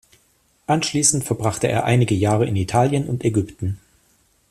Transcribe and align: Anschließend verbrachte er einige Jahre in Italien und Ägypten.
Anschließend 0.65 1.23
verbrachte 1.25 1.67
er 1.67 1.85
einige 1.85 2.15
Jahre 2.15 2.47
in 2.47 2.55
Italien 2.55 3.05
und 3.07 3.23
Ägypten. 3.23 3.77